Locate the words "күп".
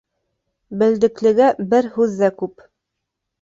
2.41-2.67